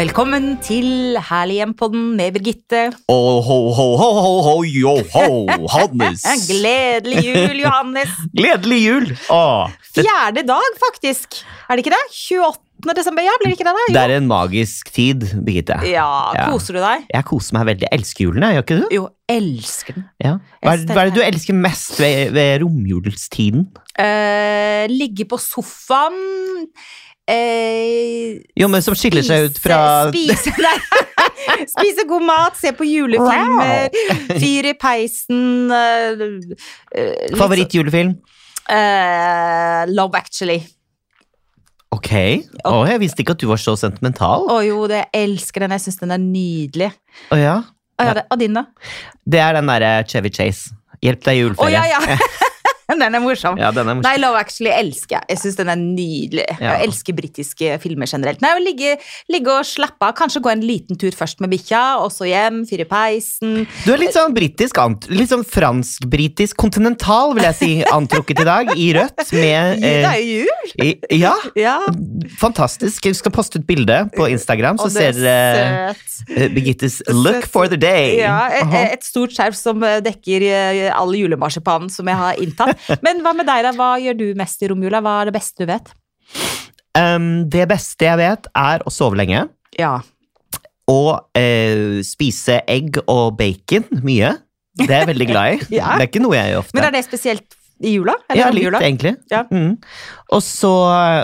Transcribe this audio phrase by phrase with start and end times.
[0.00, 2.86] Velkommen til Herlig hjem-podden med Birgitte.
[3.12, 5.26] Oh, ho, ho, ho, ho, ho, yo, ho,
[5.74, 6.22] Hannes.
[6.48, 8.14] Gledelig jul, Johannes.
[8.38, 9.10] Gledelig jul!
[9.34, 11.42] Åh, det, Fjerde dag, faktisk.
[11.68, 12.00] Er det ikke det?
[12.16, 12.94] 28.
[12.96, 13.74] desember, ja, blir det ikke det?
[13.76, 13.82] da?
[13.90, 13.96] Jo.
[13.98, 15.76] det er en magisk tid, Birgitte.
[15.90, 16.06] Ja,
[16.38, 16.46] Ja.
[16.48, 17.04] koser du deg?
[17.12, 17.88] Jeg koser meg veldig.
[17.90, 18.88] Jeg elsker julen, jeg, gjør ikke du?
[18.96, 19.04] Jo,
[19.36, 20.08] elsker den.
[20.24, 20.32] Ja.
[20.62, 23.68] Hva, er, hva er det du elsker mest ved, ved romjulstiden?
[24.00, 26.24] Uh, ligge på sofaen
[27.30, 29.78] eh, Jo, men som skiller seg ut fra
[30.10, 30.74] Spise, nei.
[31.74, 33.88] spise god mat, se på julefilmer,
[34.40, 36.26] fyr i peisen uh,
[36.96, 38.14] uh, Favorittjulefilm?
[38.18, 40.60] så- eh, Love Actually.
[41.90, 42.10] Ok.
[42.68, 44.44] Oh, jeg visste ikke at du var så sentimental.
[44.52, 45.72] Å jo, det, jeg elsker den.
[45.74, 46.90] Jeg syns den er nydelig.
[47.34, 47.56] Oh, ja.
[47.98, 48.62] Oh, ja, det, og din, da?
[49.26, 50.70] Det er den derre Chevy Chase.
[51.02, 51.82] Hjelp deg Å juleferie.
[51.90, 52.16] ja, ja!
[53.02, 53.58] den er morsom.
[53.60, 54.08] Ja, den er morsom.
[54.08, 55.28] Nei, Love Actually elsker jeg.
[55.34, 56.46] Jeg syns den er nydelig.
[56.56, 56.74] Ja.
[56.76, 58.42] Jeg elsker britiske filmer generelt.
[58.44, 58.96] Nei, ligge,
[59.32, 60.14] ligge og slappe av.
[60.18, 63.64] Kanskje gå en liten tur først med bikkja, og så hjem, fyre peisen.
[63.84, 64.80] Du er litt sånn britisk,
[65.12, 70.10] litt sånn fransk-britisk, kontinental, vil jeg si, antrukket i dag, i rødt, med Det er
[70.10, 70.74] eh, jo jul!
[70.84, 71.78] i, Ja, Ja.
[72.40, 73.06] fantastisk.
[73.06, 76.00] Jeg skal poste ut bilde på Instagram, så ser dere er
[76.36, 78.18] eh, Birgittes look for the day.
[78.20, 82.79] Ja, et, et stort skjerf som eh, dekker eh, all julemarsipanen som jeg har inntatt.
[83.06, 83.72] Men hva med deg, da?
[83.76, 85.02] Hva gjør du mest i romjula?
[85.04, 85.92] Hva er det beste du vet?
[86.98, 89.44] Um, det beste jeg vet, er å sove lenge.
[89.78, 89.98] Ja.
[90.90, 94.34] Og eh, spise egg og bacon mye.
[94.80, 95.64] Det er jeg veldig glad i.
[95.78, 95.94] Ja.
[95.94, 96.78] Det er ikke noe jeg gjør ofte.
[96.78, 98.12] Men er det spesielt i jula?
[98.36, 98.80] ja, litt, jula?
[98.84, 99.14] egentlig.
[99.32, 99.44] Ja.
[99.50, 99.78] Mm.
[100.36, 100.72] Og så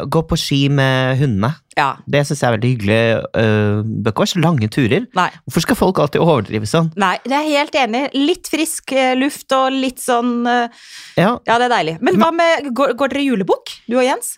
[0.09, 1.53] gå på ski med hundene.
[1.77, 1.91] Ja.
[2.09, 3.01] Det syns jeg er veldig hyggelig.
[3.37, 5.05] Uh, bør ikke være så lange turer.
[5.19, 5.29] Nei.
[5.45, 6.89] Hvorfor skal folk alltid overdrive sånn?
[6.97, 8.07] Nei, det er helt enig.
[8.17, 10.89] Litt frisk eh, luft og litt sånn eh,
[11.21, 11.99] Ja, Ja, det er deilig.
[12.01, 14.37] Men hva med Går, går dere julebukk, du og Jens?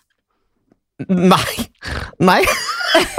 [1.07, 1.69] Nei!
[2.19, 2.41] Nei.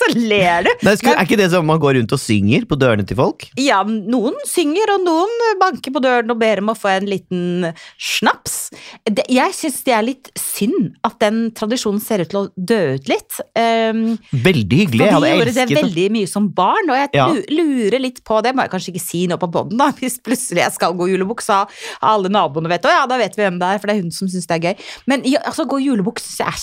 [0.00, 0.70] Så ler du!
[0.86, 3.46] Nei skulle, er ikke det sånn man går rundt og synger på dørene til folk?
[3.60, 7.68] Ja, noen synger, og noen banker på døren og ber om å få en liten
[8.00, 8.70] snaps.
[9.04, 12.80] Det, jeg syns det er litt synd at den tradisjonen ser ut til å dø
[12.96, 13.40] ut litt.
[13.58, 15.04] Um, Veldig hyggelig.
[15.06, 17.28] Jeg For vi gjorde det veldig mye som barn, og jeg Ja.
[17.50, 18.54] lurer litt på det.
[18.56, 19.90] Må jeg kanskje ikke si noe på bånden, da.
[20.00, 21.10] Hvis plutselig jeg skal gå
[21.60, 22.92] har alle naboene vet det.
[22.92, 24.58] Og ja, da vet vi hvem det er, for det er hun som syns det
[24.58, 24.90] er gøy.
[25.10, 25.82] Men ja, altså, gå
[26.40, 26.60] jeg er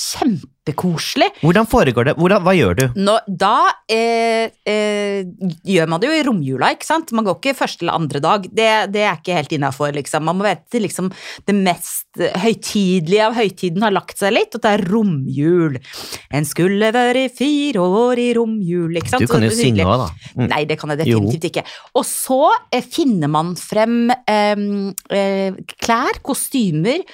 [0.67, 1.29] kjempekoselig.
[1.41, 2.15] Hvordan foregår det?
[2.17, 2.85] Hvordan, hva gjør du?
[2.99, 5.27] Nå, da eh, eh,
[5.63, 7.13] gjør man det jo i romjula, ikke sant?
[7.15, 8.47] Man går ikke første eller andre dag.
[8.51, 10.25] Det, det er ikke helt innafor, liksom.
[10.27, 11.11] Man må vite liksom
[11.47, 15.77] det mest høytidelige av høytiden har lagt seg litt, og det er romjul.
[16.35, 19.25] En skulle være fire år i romjul, ikke sant?
[19.25, 20.31] Du kan jo synge òg, da.
[20.37, 20.47] Mm.
[20.53, 21.65] Nei, det kan jeg definitivt ikke.
[21.97, 22.39] Og så
[22.73, 24.65] eh, finner man frem eh,
[25.19, 27.05] eh, klær, kostymer,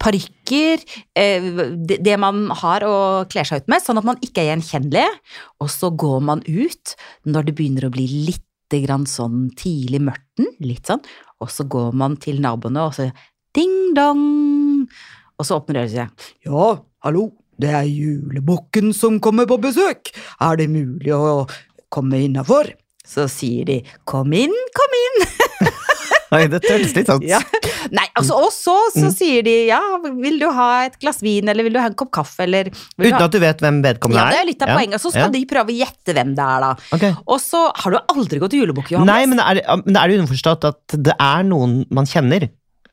[0.00, 0.84] parykker,
[1.18, 1.48] eh,
[1.78, 2.98] det, det man har å
[3.30, 5.06] kle seg ut med, sånn at man ikke er gjenkjennelig.
[5.62, 6.98] Og så går man ut
[7.28, 8.44] når det begynner å bli litt
[8.76, 11.00] grann sånn tidlig mørten, litt sånn,
[11.40, 13.08] og så går man til naboene og så
[13.56, 14.24] ding-dong,
[15.38, 16.26] og så åpner døra seg.
[16.46, 16.66] ja,
[17.06, 17.28] hallo,
[17.58, 21.46] det er julebukken som kommer på besøk, er det mulig å
[21.90, 22.74] komme innafor?
[23.08, 25.28] Så sier de kom inn, kom inn.
[26.36, 27.38] Oi, det høres litt sånn Ja.
[27.88, 29.12] Nei, altså, og så, så Mm.
[29.16, 29.78] sier de ja,
[30.18, 33.06] vil du ha et glass vin, eller vil du ha en kopp kaffe, eller vil
[33.06, 33.24] du Uten ha...
[33.30, 34.34] at du vet hvem vedkommende Ja, er?
[34.36, 35.00] det er litt av poenget.
[35.00, 35.32] Så skal ja.
[35.32, 36.74] de prøve å gjette hvem det er, da.
[36.98, 37.14] Okay.
[37.24, 39.08] Og så har du aldri gått i julebukk, Johannes.
[39.08, 42.44] Nei, men er, det- men er det underforstått at det er noen man kjenner?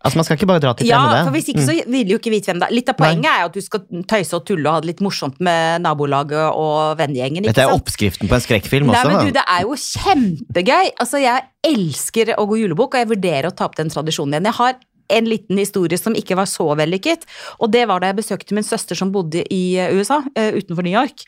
[0.06, 2.34] Altså, Man skal ikke bare dra til Ja, for hvis ikke så vil jo ikke
[2.34, 2.76] vite hvem det er.
[2.78, 3.08] Litt av Nei.
[3.08, 5.82] poenget er jo at du skal tøyse og tulle og ha det litt morsomt med
[5.86, 7.42] nabolaget og vennegjengen.
[7.42, 7.50] Mm.
[7.50, 7.82] Dette er sant?
[7.82, 9.12] oppskriften på en skrekkfilm Nei, også.
[9.12, 10.92] men du, Det er jo kjempegøy.
[11.02, 14.52] Altså, Jeg elsker å gå julebukk, og jeg vurderer å ta opp den tradisjonen igjen.
[14.52, 14.78] Jeg har
[15.10, 17.26] en liten historie som ikke var så vellykket,
[17.60, 20.84] og det var da jeg besøkte min søster som bodde i eh, USA, eh, utenfor
[20.88, 21.26] New York.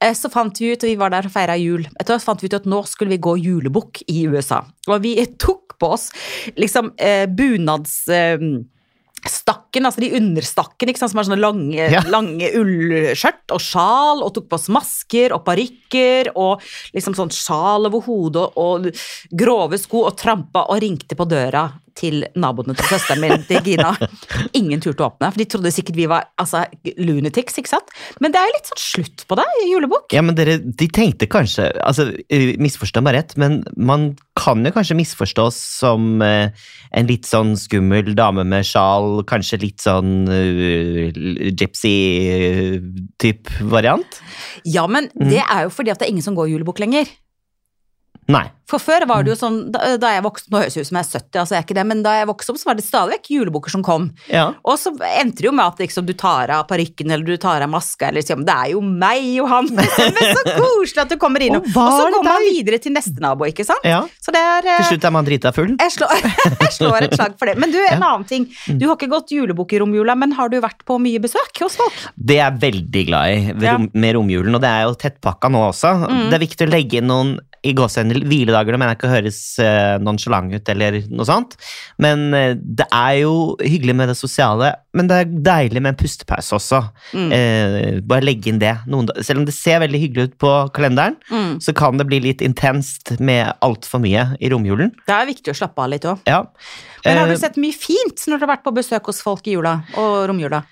[0.00, 2.40] Eh, Så fant vi ut, og vi var der og feira jul, etter hvert fant
[2.42, 4.62] vi ut at nå skulle vi gå julebukk i USA.
[4.88, 5.14] Og vi
[5.44, 6.10] tok på oss
[6.56, 6.92] liksom
[7.36, 8.02] bunads...
[9.20, 12.00] Stakken, altså de understakkene, som har sånne lange, Ja.
[12.08, 16.62] lange ullskjørt og sjal, og tok på oss masker og parykker og
[16.96, 18.88] liksom sånn sjal over hodet og
[19.28, 21.66] grove sko, og trampa og ringte på døra
[22.00, 23.92] til naboene til søsteren min, til Gina.
[24.56, 26.64] Ingen turte å åpne, for de trodde sikkert vi var altså,
[26.98, 27.92] lunatics, ikke sant.
[28.24, 30.08] Men det er jo litt sånn slutt på det i julebok.
[30.16, 34.10] Ja, men dere, de tenkte kanskje altså, eh, Misforstå meg rett, men man
[34.40, 36.48] kan jo kanskje misforstås som eh,
[36.96, 41.10] en litt sånn skummel dame med sjal, kanskje litt sånn uh,
[42.30, 44.20] gypsy-type variant?
[44.64, 45.28] Ja, men Mm.
[45.30, 47.06] det er jo fordi at det er ingen som går julebukk lenger.
[48.30, 48.46] Nei.
[48.70, 50.96] For før var det jo sånn, da, da jeg vokste Nå høres det ut som
[51.00, 52.76] jeg er 70, altså jeg er ikke det, men da jeg vokste opp, så var
[52.78, 54.04] det stadig vekk julebukker som kom.
[54.30, 54.44] Ja.
[54.62, 57.64] Og så endte det jo med at liksom, du tar av parykken eller du tar
[57.66, 59.72] av maska, eller liksom, det er jo meg, Johan!
[59.74, 59.90] Men
[60.38, 61.56] så koselig at du kommer inn.
[61.58, 63.82] Og Og, så kommer går man videre til neste nabo, ikke sant?
[63.90, 64.04] ja.
[64.30, 65.72] Er eh, Til slutt er man drita full.
[65.74, 66.14] jeg slår,
[66.62, 67.56] jeg slår et slag for det.
[67.58, 68.46] Men du, en annen ting.
[68.70, 68.78] Mm.
[68.78, 71.74] Du har ikke gått julebukk i romjula, men har du vært på mye besøk hos
[71.80, 71.98] folk?
[72.14, 73.74] Det er jeg veldig glad i Ja.
[73.82, 75.96] med romjulen, og det er jo tettpakka nå også.
[76.30, 77.34] Det er viktig å legge inn noen
[77.66, 81.56] i gåsehendel hviledager, det mener jeg ikke høres uh, nonchalant ut eller noe sånt.
[82.00, 85.98] Men eh, det er jo hyggelig med det sosiale, men det er deilig med en
[86.00, 86.80] pustepause også.
[87.12, 88.72] Eh, bare legge inn det.
[88.90, 91.60] Noen, selv om det ser veldig hyggelig ut på kalenderen, Mm.
[91.62, 94.90] så kan det bli litt intenst med altfor mye i romjulen.
[95.06, 96.18] Det er viktig å slappe av litt òg.
[96.26, 96.42] Ja.
[97.04, 99.54] Men har du sett mye fint når du har vært på besøk hos folk i
[99.58, 100.64] jula og romjula?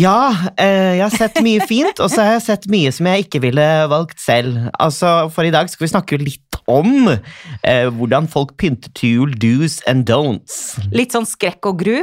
[0.00, 3.26] Ja, eh, jeg har sett mye fint, og så har jeg sett mye som jeg
[3.26, 4.70] ikke ville valgt selv.
[4.80, 9.34] Altså, For i dag skal vi snakke litt om eh, hvordan folk pynter til jul,
[9.42, 10.78] do's and don'ts.
[10.94, 11.98] Litt sånn skrekk og gru?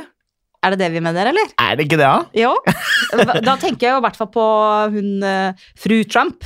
[0.66, 1.50] Er det det vi mener, eller?
[1.62, 2.26] Er det ikke det, da?
[2.38, 2.54] Ja.
[3.46, 4.46] Da tenker jeg jo i hvert fall på
[4.94, 6.46] hun eh, fru Trump.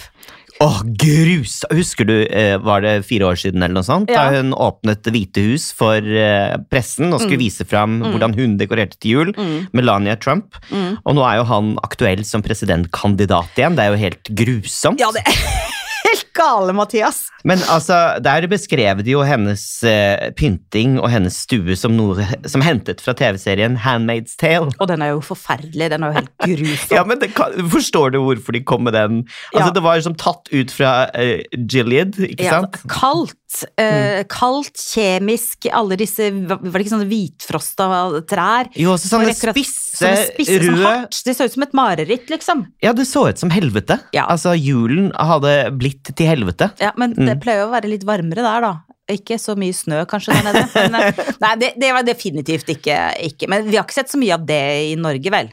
[0.61, 1.63] Åh, grus!
[1.73, 4.29] Husker du, eh, var det fire år siden eller noe sånt, Ja.
[4.29, 8.57] da hun åpnet Det hvite hus for eh, pressen og skulle vise fram hvordan hun
[8.59, 9.33] dekorerte til jul,
[9.73, 10.53] Melania Trump.
[10.69, 10.99] Mm.
[11.03, 13.75] Og nå er jo han aktuell som presidentkandidat igjen.
[13.75, 14.99] Det er jo helt grusomt.
[15.01, 15.33] Ja, det er
[16.11, 17.23] helt gale, Mathias.
[17.47, 22.61] Men altså, der beskrev de jo hennes uh, pynting og hennes stue som noe som
[22.65, 24.69] hentet fra TV-serien Handmaid's Tale.
[24.77, 25.89] Og den er jo forferdelig.
[25.93, 26.91] Den er jo helt grusom.
[26.97, 29.21] Ja, men det kan, Forstår du hvorfor de kom med den?
[29.53, 29.75] Altså, Ja.
[29.75, 32.77] Det var jo som tatt ut fra uh, Gilead, ikke Ja, sant?
[32.91, 37.87] kaldt, eh, kaldt, kjemisk, alle disse Var det ikke sånne hvitfrosta
[38.29, 38.69] trær?
[38.79, 41.21] Jo, også sånne spisse, sånne spisse, sånn røde hardt.
[41.25, 42.65] Det så ut som et mareritt, liksom.
[42.83, 43.97] Ja, det så ut som helvete.
[44.15, 44.27] Ja.
[44.31, 46.71] Altså, julen hadde blitt til helvete.
[46.81, 47.25] Ja, men Mm.
[47.25, 48.73] det pleier jo å være litt varmere der, da.
[49.11, 50.67] Ikke så mye snø kanskje der nede.
[50.75, 52.97] Men, eh, nei, det, det var definitivt ikke,
[53.27, 55.49] ikke Men vi har ikke sett så mye av det i Norge, vel?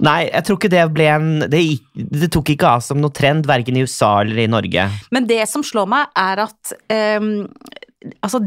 [0.00, 1.60] Nei, jeg tror ikke det ble en Det,
[1.94, 4.88] det tok ikke av som noe trend, verken i USA eller i Norge.
[5.10, 6.76] Men det som slår meg, er at
[7.20, 7.48] um,
[8.22, 8.38] Altså,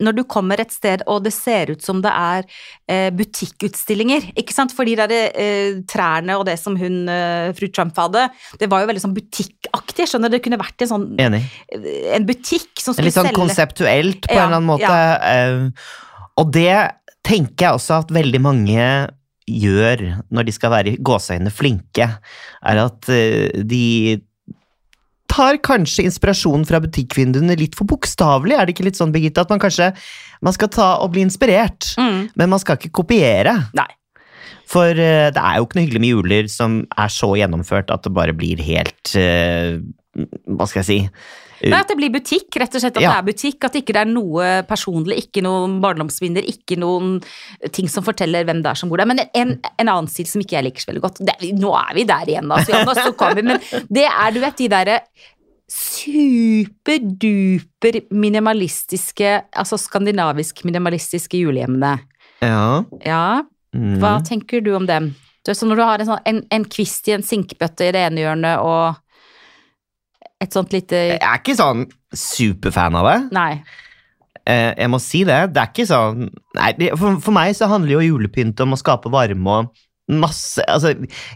[0.00, 2.46] når du kommer et sted og det ser ut som det er
[2.88, 7.66] eh, butikkutstillinger, ikke sant, for de der eh, trærne og det som hun, eh, fru
[7.68, 8.22] Trump hadde,
[8.60, 9.16] det var jo veldig sånn
[9.76, 11.42] butikkaktig, skjønner du, det kunne vært en sånn Enig.
[12.16, 14.94] en butikk som skulle selge Litt sånn selge konseptuelt på Ja, en eller annen måte.
[15.22, 15.70] eh,
[16.36, 16.92] Og det
[17.26, 18.88] tenker jeg også at veldig mange
[19.46, 22.08] gjør når de skal være i gåseøynene flinke,
[22.66, 24.20] er at eh, de
[25.28, 28.54] tar kanskje inspirasjonen fra butikkvinduene litt for bokstavelig.
[28.56, 29.90] Er det ikke litt sånn, Birgitte, at man kanskje
[30.42, 33.56] man skal ta og bli inspirert, Mm, men man skal ikke kopiere?
[33.74, 33.88] Nei.
[34.66, 38.02] For eh, det er jo ikke noe hyggelig med juler som er så gjennomført at
[38.06, 39.76] det bare blir helt eh,
[40.50, 40.98] Hva skal jeg si?
[41.66, 42.98] Nei, at det blir butikk, rett og slett.
[42.98, 43.10] At Ja.
[43.14, 47.14] det er butikk, at ikke det er noe personlig, ikke noen barndomsminner, ikke noen
[47.72, 49.08] ting som forteller hvem det er som bor der.
[49.08, 51.96] Men en, en annen stil som ikke jeg liker så veldig godt, det, nå er
[51.96, 53.56] vi der igjen, altså, og så kommer vi, men
[53.88, 54.98] det er, du vet, de derre
[55.76, 61.94] superduper minimalistiske, altså skandinavisk minimalistiske julehjemmene.
[62.44, 62.84] Ja.
[63.08, 63.24] Ja,
[63.74, 63.96] mm.
[64.02, 65.14] hva tenker du om dem?
[65.42, 67.94] Du vet, så når du har en, sånn, en, en kvist i en sinkbøtte i
[67.94, 69.02] det ene hjørnet, og
[70.42, 73.18] et sånt lite Jeg er ikke sånn superfan av det.
[73.36, 73.50] Nei.
[74.46, 75.38] Eh, jeg må si det.
[75.54, 79.10] Det er ikke sånn Nei, for, for meg så handler jo julepynt om å skape
[79.12, 80.92] varme og masse Altså,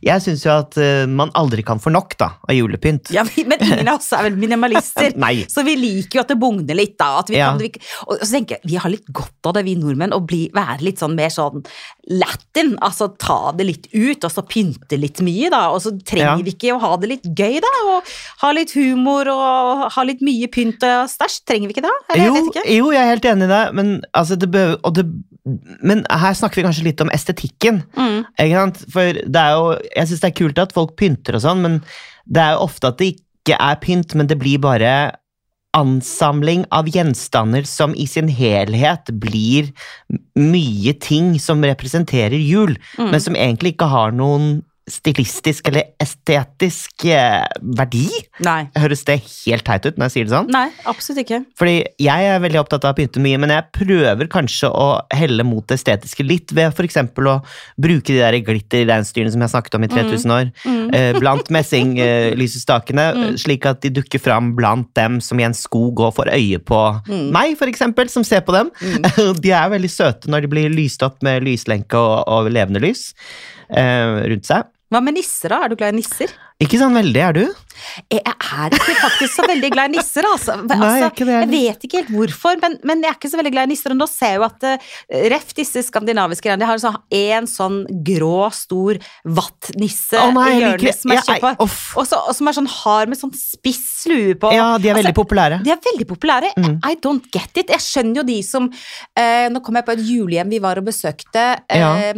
[0.06, 3.10] jeg syns jo at uh, man aldri kan få nok, da, av julepynt.
[3.14, 5.10] Ja, men ingen av oss er vel minimalister.
[5.54, 7.08] Så vi liker jo at det bugner litt, da.
[7.18, 7.50] At vi Ja.
[7.50, 7.72] kan, vi,
[8.06, 10.80] og så tenker jeg, vi har litt godt av det, vi nordmenn, å bli, være
[10.86, 11.64] litt sånn mer sånn
[12.10, 12.76] latin.
[12.84, 15.64] Altså ta det litt ut, og så pynte litt mye, da.
[15.74, 16.36] Og så trenger Ja.
[16.46, 17.72] vi ikke å ha det litt gøy, da.
[17.96, 18.02] Og
[18.44, 21.40] ha litt humor og ha litt mye pynt og stæsj.
[21.50, 21.96] Trenger vi ikke det?
[22.14, 22.76] Eller, Jo, jeg vet ikke.
[22.76, 25.06] jo, jeg er helt enig i det, men, altså, det behøver, og det,
[25.46, 27.82] men her snakker vi kanskje litt om estetikken.
[27.96, 28.18] Mm.
[28.36, 28.82] Ikke sant?
[28.92, 31.80] For det er jo, jeg syns det er kult at folk pynter og sånn, men
[32.26, 34.92] det er jo ofte at det ikke er pynt, men det blir bare
[35.76, 39.68] ansamling av gjenstander som i sin helhet blir
[40.34, 43.10] mye ting som representerer jul, Mm.
[43.12, 47.46] men som egentlig ikke har noen stilistisk eller estetisk eh,
[47.78, 48.06] verdi.
[48.44, 48.64] Nei.
[48.78, 50.50] Høres det helt teit ut når jeg sier det sånn?
[50.52, 51.40] Nei, absolutt ikke.
[51.58, 55.46] Fordi jeg er veldig opptatt av å pynte mye, men jeg prøver kanskje å helle
[55.46, 56.98] mot det estetiske litt, ved f.eks.
[57.00, 57.36] å
[57.80, 60.52] bruke de der glitterreinsdyrene som jeg snakket om i 3000 år,
[60.96, 63.06] eh, blant messinglysestakene,
[63.40, 66.80] slik at de dukker fram blant dem som i en skog og får øye på
[67.32, 68.70] meg, f.eks., som ser på dem.
[69.40, 73.10] De er veldig søte når de blir lyst opp med lyslenke og, og levende lys
[73.70, 74.68] eh, rundt seg.
[74.90, 75.60] Hva med nisser, da?
[75.64, 76.32] Er du glad i nisser?
[76.60, 77.44] Ikke sånn veldig, er du?
[78.10, 80.56] Jeg er ikke faktisk så veldig glad i nisser, altså.
[80.68, 83.40] Nei, altså ikke det jeg vet ikke helt hvorfor, men, men jeg er ikke så
[83.40, 83.94] veldig glad i nisser.
[83.94, 84.90] Og nå ser jeg jo at uh,
[85.32, 90.60] ref disse skandinaviske greiene, de har sånn, en sånn grå, stor vattnisse oh, nei, i
[90.64, 91.52] hjørnet som er ja, kjempe...
[91.54, 91.60] ei.
[91.64, 94.52] Og, så, og som er sånn hard med sånn spiss lue på.
[94.56, 95.60] Ja, de er veldig Altså, populære.
[95.64, 96.52] De er veldig populære.
[96.60, 96.76] Mm.
[96.86, 97.72] I don't get it.
[97.72, 100.86] Jeg skjønner jo de som uh, Nå kom jeg på et julehjem vi var og
[100.86, 102.16] besøkte, eh,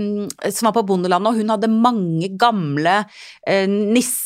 [0.52, 2.94] som var på Bondelandet, og hun hadde mange gamle
[3.48, 3.68] eh,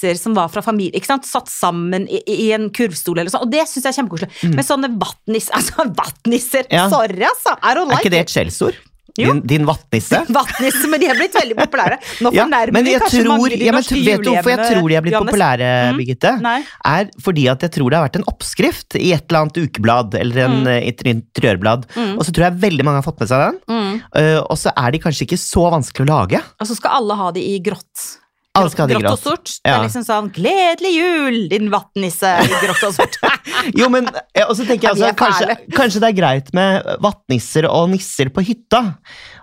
[0.07, 1.27] nisser som var fra familie, ikke sant?
[1.27, 4.55] satt sammen i, i en kurvstol eller sånn, og det syns jeg er kjempekoselig.
[4.55, 6.75] Men sånne vattnisser, altså vattnisser, Mm.
[6.77, 6.89] Ja.
[6.91, 8.75] sorry altså, I don't Er ikke det et skjellsord?
[9.17, 10.19] Din, din vattnisse?
[10.37, 11.97] vattnisse, men de er blitt veldig populære.
[12.21, 14.67] Nå fornærmer ja, vi kanskje tror, mange de ja, men norske vet du hvorfor jeg
[14.75, 15.33] tror de er blitt Johannes?
[15.33, 15.97] populære, Mm.
[16.03, 16.33] Birgitte?
[16.45, 16.59] Nei.
[16.85, 20.15] Er fordi at jeg tror det har vært en oppskrift i et eller annet ukeblad
[20.21, 20.69] eller en, Mm.
[20.69, 22.19] eh, interiørblad, Mm.
[22.19, 23.59] og så tror jeg veldig mange har fått med seg den.
[23.73, 24.03] Mm.
[24.13, 26.43] Uh, og så er de kanskje ikke så vanskelig å lage.
[26.61, 28.19] Og så skal alle ha de i grått.
[28.57, 29.51] I grått og sort.
[29.51, 29.63] sort.
[29.65, 33.19] Det er liksom sånn 'Gledelig jul, din vattnisse' i grått og sort.
[33.79, 36.91] Jo, men og så tenker jeg Ja, vi altså, kanskje, kanskje det er greit med
[37.03, 38.83] vattnisser og nisser på hytta,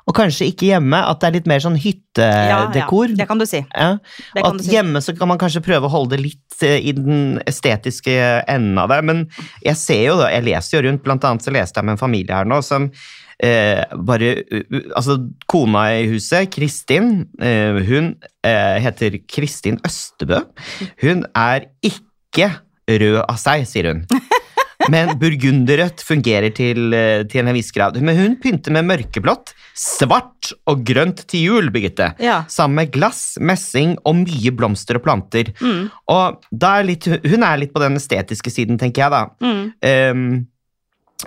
[0.08, 1.00] og kanskje ikke hjemme.
[1.00, 3.13] At det er litt mer sånn hyttedekor.
[3.13, 3.63] Ja, det kan du si.
[3.72, 3.98] Ja,
[4.36, 4.72] du at si.
[4.74, 8.15] hjemme så kan man kanskje prøve å holde det litt eh, i den estetiske
[8.51, 9.01] enden av det.
[9.08, 9.25] Men
[9.63, 12.03] jeg ser jo da, jeg leser jo rundt, blant annet så leste jeg med en
[12.03, 12.91] familie her nå som
[13.42, 14.34] eh, bare
[14.96, 15.18] Altså,
[15.50, 18.13] kona i huset, Kristin, eh, hun
[18.46, 20.44] eh, heter Kristin Østebø.
[21.02, 22.52] Hun er ikke
[22.90, 24.06] rød av seg, sier hun.
[24.92, 28.00] Men burgunderrødt fungerer til, eh, til en viss grad.
[28.04, 32.12] Men hun pynter med mørkeblått, svart og grønt til jul, Birgitte.
[32.22, 32.42] Ja.
[32.52, 35.54] Sammen med glass, messing og mye blomster og planter.
[35.62, 39.24] Mm, Og er litt, hun er litt på den estetiske siden, tenker jeg da.
[39.40, 39.63] mm.
[39.84, 40.28] Ehm,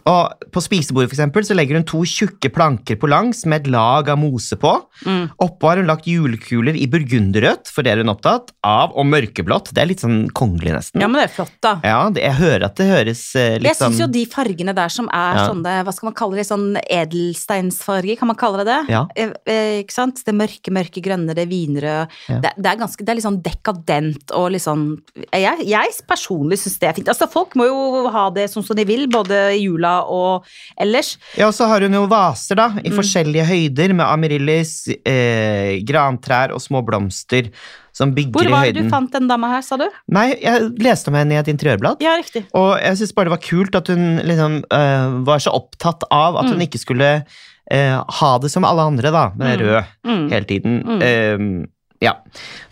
[0.05, 3.71] og på spisebordet for eksempel, så legger hun to tjukke planker på langs med et
[3.73, 4.73] lag av mose på.
[5.07, 5.25] Mm.
[5.43, 9.73] Oppå har hun lagt julekuler i burgunderrødt, for det er hun opptatt av, og mørkeblått.
[9.75, 11.03] Det er litt sånn kongelig, nesten.
[11.03, 11.77] Ja, men det er flott, da.
[11.87, 14.75] Ja, det, jeg hører at det høres eh, litt Jeg syns sånn jo de fargene
[14.77, 15.47] der som er Ja.
[15.51, 18.79] sånne, hva skal man kalle det, sånn edelsteinsfarger, kan man kalle det det?
[18.93, 19.03] Ja.
[19.17, 20.23] Eh, eh, ikke sant?
[20.27, 22.07] Det mørke, mørke grønne, det vinrøde.
[22.31, 22.41] Ja.
[22.45, 24.87] Det, det er ganske, det er litt sånn dekadent og litt sånn
[25.33, 27.09] Jeg, jeg personlig syns det er fint.
[27.13, 30.45] Altså, folk må jo ha det sånn som de vil, både i jula og
[30.81, 31.15] ellers.
[31.39, 32.85] Ja, og så har hun jo vaser, da, Mm.
[32.87, 34.75] i forskjellige høyder, med amaryllis,
[35.07, 37.51] eh, grantrær og små blomster
[37.97, 39.87] som bygger Hvor var det du fant den dama her, sa du?
[40.13, 41.97] Nei, jeg leste om henne i et interiørblad.
[42.05, 42.45] Ja, riktig.
[42.55, 46.37] Og jeg syns bare det var kult at hun liksom øh, var så opptatt av
[46.37, 46.67] at hun Mm.
[46.69, 47.25] ikke skulle
[47.73, 49.65] øh, ha det som alle andre, da, med Mm.
[49.67, 50.29] rød Mm.
[50.31, 50.83] hele tiden.
[50.85, 51.01] Mm.
[51.03, 51.67] Ehm,
[52.03, 52.13] ja.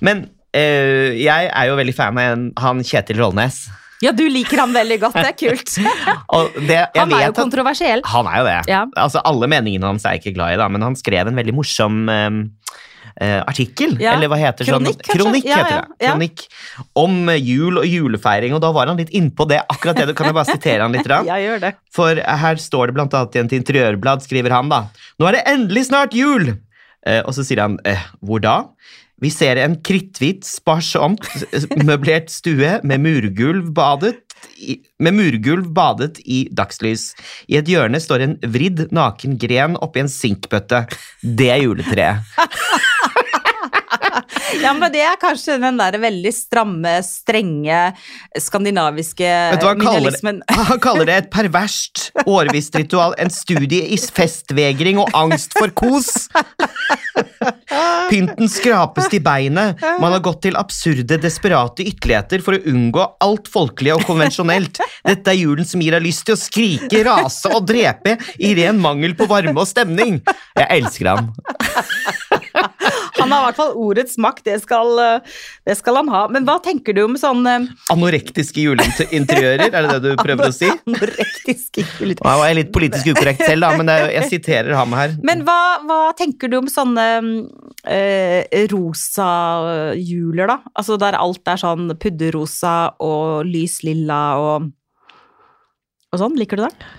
[0.01, 3.69] Men øh, jeg er jo veldig fan av han Kjetil Rollnes.
[4.03, 5.71] Ja, du liker han veldig godt, det er kult.
[6.67, 8.03] Det, jeg Han er jo at- kontroversiell.
[8.11, 8.57] Han er jo det.
[8.69, 8.83] Ja.
[9.01, 11.55] Altså, alle meningene hans er jeg ikke glad i, da, men han skrev en veldig
[11.55, 12.41] morsom um,
[13.23, 14.17] uh, artikkel, Ja.
[14.17, 15.15] eller hva heter Kronikk, sånn?
[15.21, 16.09] Kronikk Ja, heter det.
[16.09, 16.45] Kronikk
[16.99, 19.63] om jul og julefeiring, og da var han litt innpå det.
[19.71, 21.07] akkurat det, Kan jeg bare sitere han litt?
[21.09, 21.23] Da?
[21.31, 21.73] Ja, gjør det.
[21.95, 24.83] For her står det blant annet i et interiørblad, skriver han da.
[25.21, 26.57] Nå er det endelig snart jul!
[27.05, 28.65] Uh, og så sier han, eh, hvor da?
[29.23, 31.23] Vi ser en kritthvit, sparsomt
[31.87, 34.17] møblert stue med murgulv badet
[34.59, 37.13] i, med murgulv badet i dagslys.
[37.49, 40.85] I et hjørne står en vridd, naken gren oppi en sinkbøtte.
[41.23, 42.35] Det er juletreet.
[44.63, 47.81] Ja, men det er kanskje den der veldig stramme, strenge
[48.41, 50.43] skandinaviske minimalismen.
[50.71, 53.17] Han kaller det et perverst årvisst ritual.
[53.21, 56.11] En studie i festvegring og angst for kos.
[58.11, 59.81] Pynten skrapes til beinet.
[60.03, 64.81] Man har gått til absurde, desperate ytterligheter for å unngå alt folkelig og konvensjonelt.
[65.07, 68.81] Dette er julen som gir deg lyst til å skrike, rase og drepe i ren
[68.83, 70.21] mangel på varme og stemning.
[70.59, 71.33] Jeg elsker ham.
[73.35, 76.23] Han har i hvert fall ordets makt, det skal, eh, det skal han ha.
[76.33, 80.55] Men hva tenker du om sånn eh, Anorektiske juleinteriører, er det det du prøver å
[80.55, 80.71] si?
[80.71, 82.41] Anorektiske juleinteriører.
[82.45, 85.17] Var jeg litt politisk ukorrekt selv, da, men er, jeg siterer ham her.
[85.27, 87.09] Men hva, hva tenker du om sånne
[87.91, 89.29] eh, rosa
[89.99, 90.61] juler, da?
[90.79, 94.73] Altså der alt er sånn pudderrosa og lys lilla og
[96.15, 96.93] og sånn, liker du det?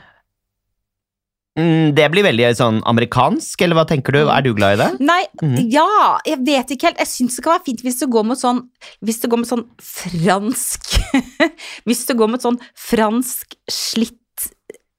[1.56, 4.26] Mm, det blir veldig sånn amerikansk, eller hva tenker du?
[4.28, 4.90] Er du glad i det?
[5.08, 5.56] Nei, mm.
[5.72, 5.88] ja,
[6.28, 7.00] jeg vet ikke helt.
[7.00, 8.66] Jeg syns det kan være fint hvis du går mot sånn
[9.06, 10.98] Hvis du går mot sånn fransk
[11.88, 14.20] Hvis du går mot sånn fransk slitt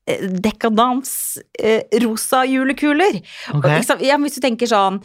[0.07, 1.11] dekadans
[1.59, 3.19] eh, rosa julekuler.
[3.55, 3.81] Okay.
[3.83, 4.03] Og?
[4.07, 5.01] Ja, hvis du tenker sånn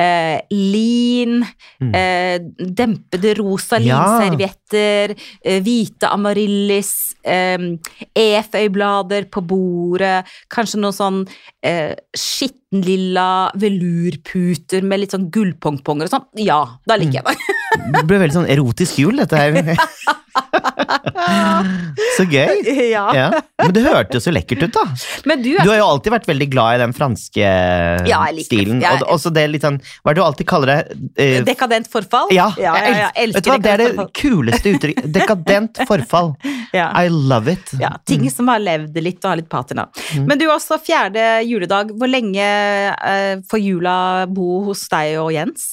[0.00, 1.42] eh, lin,
[1.80, 1.92] Mm.
[1.94, 2.38] eh,
[2.72, 3.98] dempede rosa Ja.
[4.00, 7.58] linservietter, eh, hvite amaryllis, eh,
[8.16, 11.28] eføyblader på bordet, kanskje noen sånn
[11.62, 16.26] eh, skittenlilla velurputer med litt sånn gullpongponger og sånn.
[16.44, 17.36] Ja, da liker jeg det.
[17.92, 19.52] Det ble veldig sånn erotisk jul, dette her.
[22.16, 22.62] Så gøy.
[22.90, 23.04] ja.
[23.16, 23.26] Ja.
[23.62, 24.84] Men det hørtes jo lekkert ut, da.
[25.28, 28.48] Men du, Du har jo alltid vært veldig glad i den franske Ja, jeg liker
[28.50, 28.80] stilen.
[28.84, 30.98] Jeg- Og også det litt sånn Hva er det du alltid kaller det?
[31.18, 31.38] Uh...
[31.46, 32.30] Dekadent forfall?
[32.34, 34.10] ja, ja, ja, ja, jeg elsker Vet du hva, det er det forfall.
[34.20, 35.08] kuleste uttrykket.
[35.16, 36.30] Dekadent forfall.
[36.76, 36.88] Ja.
[37.02, 37.72] I love it.
[37.80, 39.88] Ja, ting som har levd litt og har litt patina.
[40.16, 41.92] Men du også, fjerde juledag.
[41.96, 42.44] Hvor lenge
[42.96, 43.96] uh, får jula
[44.30, 45.66] bo hos deg og Jens?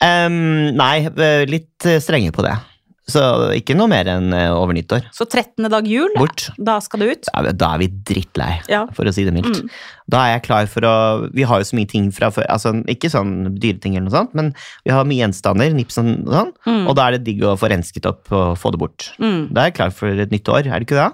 [0.00, 2.54] Um, nei, eh, litt eh, strenge på det.
[3.10, 3.22] Så
[3.56, 5.08] ikke noe mer enn eh, over nyttår.
[5.16, 5.68] Så 13.
[5.72, 6.48] dag jul, Bort.
[6.58, 7.28] da skal du ut?
[7.32, 8.84] Da, da er vi drittlei, Ja.
[8.96, 9.60] for å si det mildt.
[9.64, 9.70] Mm.
[10.10, 10.94] Da er jeg klar for å
[11.34, 14.34] Vi har jo så mye ting fra før, altså ikke sånn dyreting eller noe sånt,
[14.34, 14.52] men
[14.86, 16.86] vi har mye gjenstander, nips og sånn, Mm.
[16.88, 19.10] og da er det digg å få rensket opp og få det bort.
[19.20, 19.52] Mm.
[19.52, 21.12] Da er jeg klar for et nytt år, er det ikke det?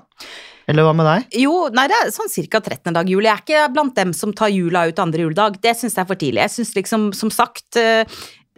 [0.69, 1.27] Eller hva med deg?
[1.45, 2.59] Jo, nei, det er sånn ca.
[2.59, 2.93] 13.
[2.93, 3.23] dag jul.
[3.23, 5.61] Jeg er ikke blant dem som tar jula ut andre juledag.
[5.63, 6.43] Det syns jeg er for tidlig.
[6.43, 8.03] Jeg syns liksom, som sagt eh,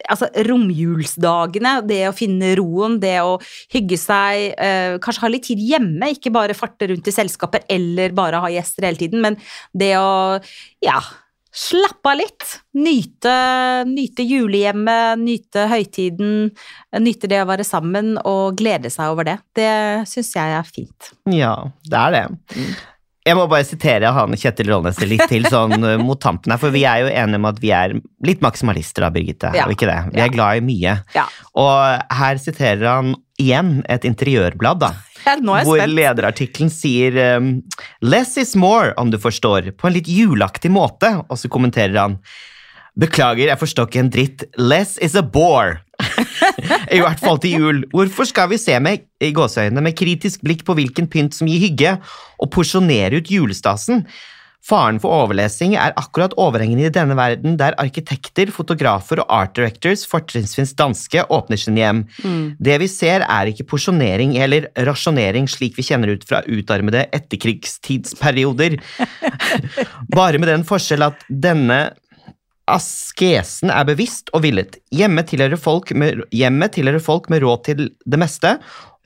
[0.08, 3.38] Altså, romjulsdagene, det å finne roen, det å
[3.74, 8.14] hygge seg, eh, kanskje ha litt tid hjemme, ikke bare farte rundt i selskaper eller
[8.16, 9.40] bare ha gjester hele tiden, men
[9.76, 10.38] det å,
[10.84, 11.00] ja
[11.58, 12.44] Slappe av litt.
[12.78, 13.32] Nyte,
[13.88, 16.52] nyte julehjemmet, nyte høytiden,
[17.00, 19.38] nyte det å være sammen og glede seg over det.
[19.56, 19.72] Det
[20.10, 21.10] syns jeg er fint.
[21.32, 21.54] Ja,
[21.88, 22.22] det er det.
[22.52, 22.76] Mm.
[23.28, 26.72] Jeg må bare sitere han Kjetil Rollnes litt til sånn eh, mot tampen her, for
[26.74, 27.94] vi er jo enige om at vi er
[28.24, 29.52] litt maksimalister da, Birgitte.
[29.56, 29.66] Ja.
[29.68, 29.98] Og ikke det?
[30.14, 30.94] Vi er glad i mye.
[31.16, 31.26] Ja.
[31.58, 34.94] Og her siterer han igjen et interiørblad, da.
[35.28, 37.48] Ja, er Hvor lederartikkelen sier um,
[38.00, 42.14] 'less is more', om du forstår, på en litt julaktig måte, og så kommenterer han
[42.96, 45.82] 'beklager, jeg forstår ikke en dritt, less is a bore'.
[46.96, 47.84] I hvert fall til jul.
[47.92, 51.62] Hvorfor skal vi se med, i gåseøynene med kritisk blikk på hvilken pynt som gir
[51.68, 51.98] hygge,
[52.38, 54.04] og porsjonere ut julestasen?
[54.68, 60.02] Faren for overlesing er akkurat overhengende i denne verden der arkitekter, fotografer og art directors,
[60.10, 62.02] fortrinnsvis danske, åpner sine hjem.
[62.58, 68.76] Det vi ser er ikke porsjonering eller rasjonering slik vi kjenner ut fra utarmede etterkrigstidsperioder.
[70.18, 71.80] Bare med den forskjell at denne
[72.70, 74.78] askesen er bevisst og villet.
[74.94, 78.56] Hjemme tilhører folk med, hjemmet tilhører folk med råd til det meste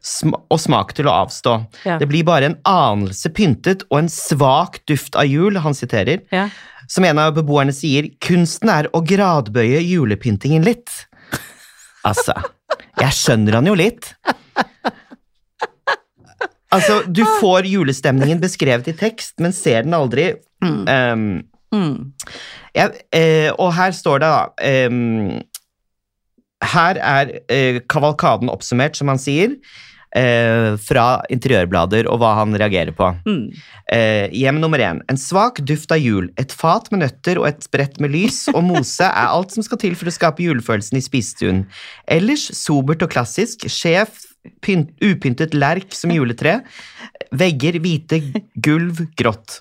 [0.02, 1.54] sm og smak til å avstå.
[1.86, 1.96] Ja.
[2.00, 6.24] Det blir bare en anelse pyntet og en svak duft av jul, han siterer.
[6.34, 6.48] Ja.
[6.90, 10.90] Som en av beboerne sier, kunsten er å gradbøye julepyntingen litt.
[12.02, 12.34] Altså,
[12.98, 14.10] jeg skjønner han jo litt.
[16.72, 20.32] Altså, du får julestemningen beskrevet i tekst, men ser den aldri.
[20.64, 22.12] Um, Mm.
[22.76, 25.40] Jeg, eh, og her står det da eh,
[26.72, 29.56] Her er eh, kavalkaden oppsummert, som han sier,
[30.16, 33.08] eh, fra interiørblader og hva han reagerer på.
[33.26, 33.44] Mm.
[33.92, 35.02] Eh, hjem nummer én.
[35.10, 36.30] En svak duft av jul.
[36.40, 39.80] Et fat med nøtter og et brett med lys og mose er alt som skal
[39.82, 41.64] til for å skape julefølelsen i spisestuen.
[42.06, 43.66] Ellers sobert og klassisk.
[43.72, 44.22] Sjef,
[44.64, 46.60] pynt, upyntet lerk som juletre.
[47.32, 48.18] Vegger hvite,
[48.64, 49.60] gulv grått.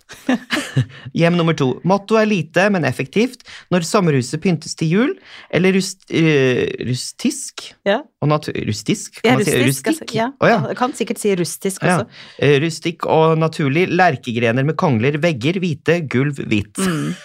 [1.17, 1.69] Hjem nummer to.
[1.87, 3.45] Motto er lite, men effektivt.
[3.71, 5.13] Når sommerhuset pyntes til jul,
[5.55, 8.01] eller rust, uh, rustisk Ja.
[8.21, 9.21] Rustisk?
[9.25, 9.87] Ja, rustisk, si rustikk?
[9.93, 10.27] Altså, ja.
[10.43, 10.59] Oh, ja.
[10.69, 12.05] Jeg kan sikkert si rustisk også.
[12.37, 12.51] Ja.
[12.61, 13.87] Rustikk og naturlig.
[13.89, 15.17] Lerkegrener med kongler.
[15.23, 16.77] Vegger hvite, gulv hvitt.
[16.77, 17.15] Mm.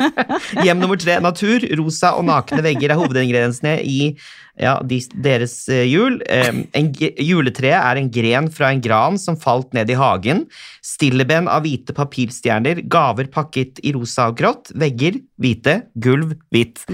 [0.64, 1.18] Hjem nummer tre.
[1.24, 1.64] Natur.
[1.80, 4.14] Rosa og nakne vegger er hovedingrediensene i
[4.60, 6.20] ja, de, deres eh, jul.
[6.30, 10.44] En, juletreet er en gren fra en gran som falt ned i hagen.
[10.84, 12.84] Stilleben av hvite papirstjerner.
[12.90, 14.70] Gaver pakket i rosa og grått.
[14.78, 16.84] Vegger hvite, gulv hvitt.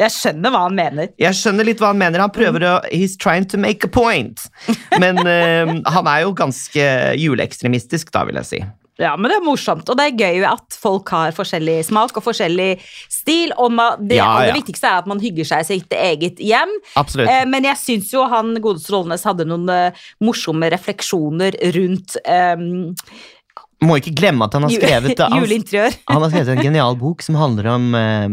[0.00, 1.12] Jeg skjønner hva han mener.
[1.20, 2.24] Jeg skjønner litt hva han mener.
[2.24, 4.46] Han prøver å He's trying to make a point.
[4.98, 6.88] Men eh, han er jo ganske
[7.20, 8.64] juleekstremistisk, da, vil jeg si.
[9.02, 12.22] Ja, men det er morsomt, og det er gøy at folk har forskjellig smak og
[12.22, 12.76] forskjellig
[13.10, 13.50] stil.
[13.58, 13.74] Og
[14.06, 14.54] det Ja, aller ja.
[14.54, 16.70] viktigste er at man hygger seg i sitt eget hjem.
[17.00, 17.26] Absolutt.
[17.32, 22.54] Eh, men jeg syns jo han godeste Rollnes hadde noen eh, morsomme refleksjoner rundt eh,
[23.84, 25.98] Må ikke glemme at han har skrevet han, juleinteriør.
[26.08, 28.28] han har skrevet en genial bok som handler om eh,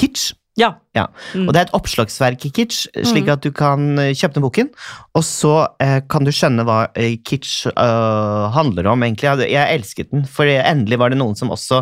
[0.00, 0.32] kitsch.
[0.60, 0.74] Ja.
[0.92, 1.06] Ja.
[1.32, 1.46] Mm.
[1.46, 4.68] Og det er et oppslagsverk i kitsch, slik at du kan eh, kjøpe den boken,
[5.16, 9.30] og så eh, kan du skjønne hva eh, kitsch eh, handler om, egentlig.
[9.30, 11.78] Jeg, jeg elsket den, for endelig var det noen som også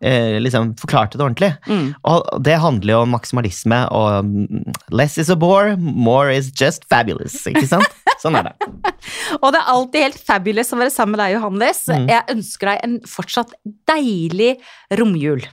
[0.00, 1.50] eh, liksom forklarte det ordentlig.
[1.68, 1.90] Mm.
[2.08, 6.88] Og det handler jo om maksimalisme, og mm, less is a bore, more is just
[6.88, 8.00] fabulous, ikke sant?
[8.24, 8.70] Sånn er det.
[9.42, 11.84] Og det er alltid helt fabulous å være sammen med deg, Johannes.
[11.92, 12.08] Mm.
[12.08, 13.52] Jeg ønsker deg en fortsatt
[13.90, 14.54] deilig
[14.96, 15.44] romjul.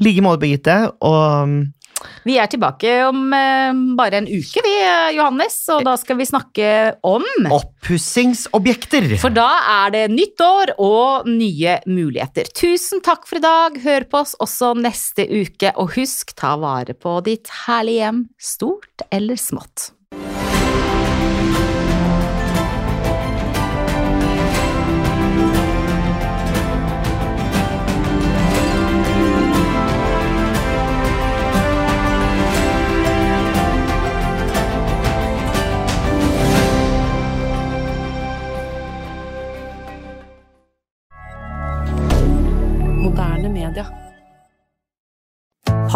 [0.00, 0.78] Like måte, Birgitte.
[1.04, 1.68] Og
[2.24, 6.26] Vi er tilbake om eh, bare en uke, vi, eh, Johannes, og da skal vi
[6.28, 6.70] snakke
[7.04, 9.18] om oppussingsobjekter.
[9.20, 9.50] For da
[9.84, 12.48] er det nytt år og nye muligheter.
[12.56, 13.76] Tusen takk for i dag.
[13.84, 19.08] Hør på oss også neste uke, og husk, ta vare på ditt herlige hjem, stort
[19.12, 19.90] eller smått.